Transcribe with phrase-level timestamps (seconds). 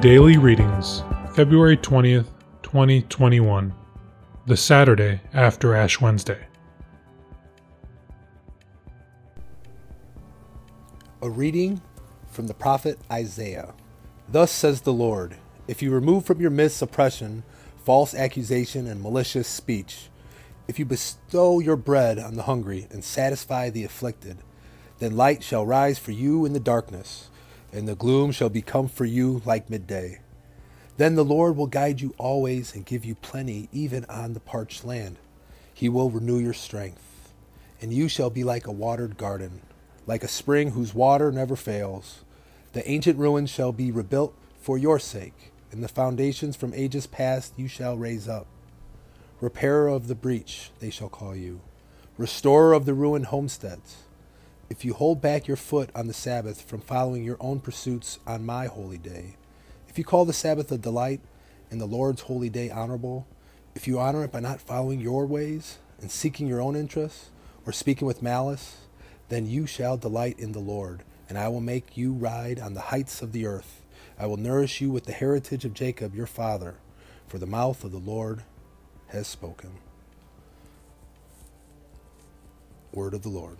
[0.00, 1.02] Daily Readings,
[1.34, 2.28] February 20th,
[2.62, 3.74] 2021,
[4.46, 6.38] the Saturday after Ash Wednesday.
[11.20, 11.82] A reading
[12.30, 13.74] from the prophet Isaiah.
[14.28, 17.42] Thus says the Lord If you remove from your midst oppression,
[17.84, 20.10] false accusation, and malicious speech,
[20.68, 24.38] if you bestow your bread on the hungry and satisfy the afflicted,
[25.00, 27.30] then light shall rise for you in the darkness,
[27.72, 30.20] and the gloom shall become for you like midday.
[30.96, 34.84] Then the Lord will guide you always and give you plenty, even on the parched
[34.84, 35.16] land.
[35.72, 37.32] He will renew your strength,
[37.80, 39.60] and you shall be like a watered garden,
[40.06, 42.24] like a spring whose water never fails.
[42.72, 47.54] The ancient ruins shall be rebuilt for your sake, and the foundations from ages past
[47.56, 48.46] you shall raise up.
[49.40, 51.60] Repairer of the breach, they shall call you,
[52.16, 53.98] restorer of the ruined homesteads.
[54.70, 58.44] If you hold back your foot on the Sabbath from following your own pursuits on
[58.44, 59.36] my holy day,
[59.88, 61.20] if you call the Sabbath a delight
[61.70, 63.26] and the Lord's holy day honorable,
[63.74, 67.30] if you honor it by not following your ways and seeking your own interests
[67.64, 68.76] or speaking with malice,
[69.30, 72.80] then you shall delight in the Lord, and I will make you ride on the
[72.80, 73.82] heights of the earth.
[74.18, 76.74] I will nourish you with the heritage of Jacob your father,
[77.26, 78.42] for the mouth of the Lord
[79.08, 79.78] has spoken.
[82.92, 83.56] Word of the Lord.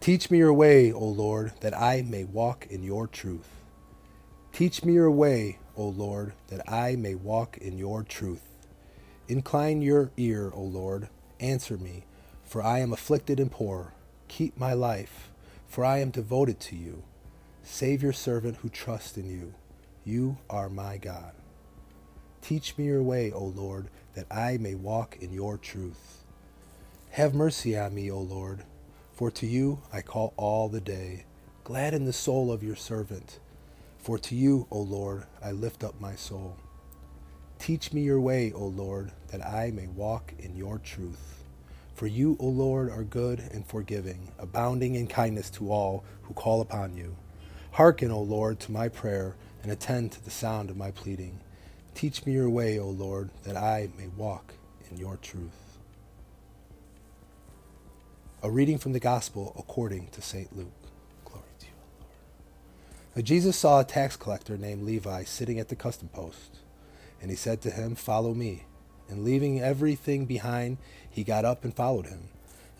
[0.00, 3.50] Teach me your way, O Lord, that I may walk in your truth.
[4.50, 8.40] Teach me your way, O Lord, that I may walk in your truth.
[9.28, 12.06] Incline your ear, O Lord, answer me,
[12.42, 13.92] for I am afflicted and poor.
[14.26, 15.30] Keep my life,
[15.68, 17.02] for I am devoted to you.
[17.62, 19.52] Save your servant who trusts in you.
[20.02, 21.32] You are my God.
[22.40, 26.24] Teach me your way, O Lord, that I may walk in your truth.
[27.10, 28.64] Have mercy on me, O Lord,
[29.20, 31.26] for to you I call all the day.
[31.62, 33.38] Gladden the soul of your servant,
[33.98, 36.56] for to you, O Lord, I lift up my soul.
[37.58, 41.44] Teach me your way, O Lord, that I may walk in your truth.
[41.94, 46.62] For you, O Lord, are good and forgiving, abounding in kindness to all who call
[46.62, 47.14] upon you.
[47.72, 51.40] Hearken, O Lord, to my prayer, and attend to the sound of my pleading.
[51.94, 54.54] Teach me your way, O Lord, that I may walk
[54.90, 55.69] in your truth.
[58.42, 60.56] A reading from the Gospel according to St.
[60.56, 60.72] Luke.
[61.26, 62.12] Glory to you, O Lord.
[63.14, 66.56] Now Jesus saw a tax collector named Levi sitting at the custom post,
[67.20, 68.64] and he said to him, Follow me.
[69.10, 70.78] And leaving everything behind,
[71.10, 72.28] he got up and followed him.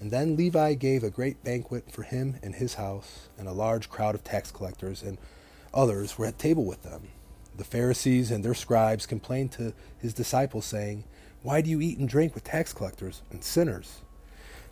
[0.00, 3.90] And then Levi gave a great banquet for him and his house, and a large
[3.90, 5.18] crowd of tax collectors and
[5.74, 7.08] others were at table with them.
[7.54, 11.04] The Pharisees and their scribes complained to his disciples, saying,
[11.42, 14.00] Why do you eat and drink with tax collectors and sinners?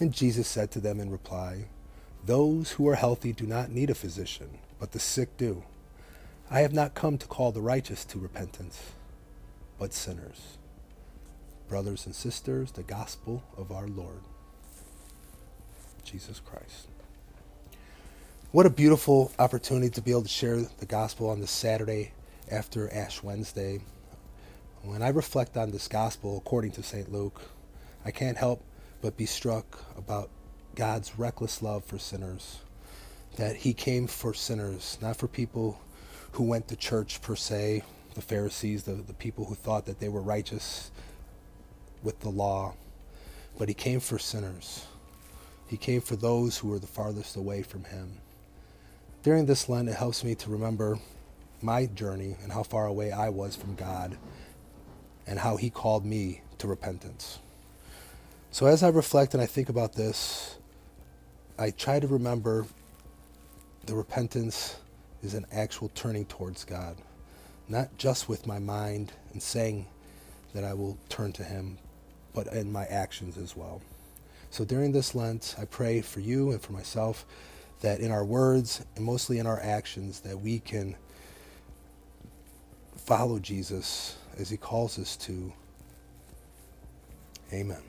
[0.00, 1.66] And Jesus said to them in reply,
[2.24, 5.62] Those who are healthy do not need a physician, but the sick do.
[6.50, 8.92] I have not come to call the righteous to repentance,
[9.78, 10.58] but sinners.
[11.68, 14.20] Brothers and sisters, the gospel of our Lord
[16.04, 16.88] Jesus Christ.
[18.52, 22.12] What a beautiful opportunity to be able to share the gospel on this Saturday
[22.50, 23.80] after Ash Wednesday.
[24.82, 27.10] When I reflect on this gospel according to St.
[27.10, 27.40] Luke,
[28.04, 28.62] I can't help
[29.04, 30.30] but be struck about
[30.74, 32.60] God's reckless love for sinners.
[33.36, 35.78] That he came for sinners, not for people
[36.32, 37.82] who went to church per se,
[38.14, 40.90] the Pharisees, the, the people who thought that they were righteous
[42.02, 42.76] with the law,
[43.58, 44.86] but he came for sinners.
[45.66, 48.22] He came for those who were the farthest away from him.
[49.22, 50.98] During this Lent, it helps me to remember
[51.60, 54.16] my journey and how far away I was from God
[55.26, 57.38] and how He called me to repentance.
[58.54, 60.58] So as I reflect and I think about this,
[61.58, 62.66] I try to remember
[63.84, 64.76] the repentance
[65.24, 66.96] is an actual turning towards God,
[67.68, 69.86] not just with my mind and saying
[70.54, 71.78] that I will turn to Him,
[72.32, 73.82] but in my actions as well.
[74.50, 77.26] So during this Lent, I pray for you and for myself
[77.80, 80.94] that in our words and mostly in our actions that we can
[82.94, 85.52] follow Jesus as he calls us to.
[87.52, 87.82] Amen.